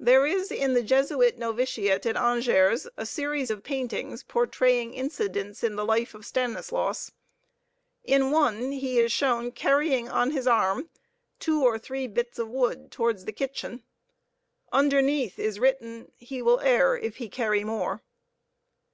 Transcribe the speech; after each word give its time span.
There 0.00 0.24
is 0.24 0.50
in 0.50 0.72
the 0.72 0.82
Jesuit 0.82 1.38
noviciate 1.38 2.06
at 2.06 2.16
Angers 2.16 2.88
a 2.96 3.04
series 3.04 3.50
of 3.50 3.62
paintings 3.62 4.22
portraying 4.22 4.94
incidents 4.94 5.62
in 5.62 5.76
the 5.76 5.84
life 5.84 6.14
of 6.14 6.24
Stanislaus. 6.24 7.10
In 8.02 8.30
one 8.30 8.72
he 8.72 8.98
is 8.98 9.12
shown 9.12 9.52
carrying 9.52 10.08
on 10.08 10.30
his 10.30 10.46
arm 10.46 10.88
two 11.38 11.62
or 11.62 11.78
three 11.78 12.06
bits 12.06 12.38
of 12.38 12.48
wood 12.48 12.90
towards 12.90 13.26
the 13.26 13.30
kitchen. 13.32 13.82
Underneath 14.72 15.38
is 15.38 15.60
written, 15.60 16.12
"He 16.16 16.40
will 16.40 16.60
err 16.60 16.96
if 16.96 17.16
he 17.16 17.28
carry 17.28 17.62
more." 17.62 18.00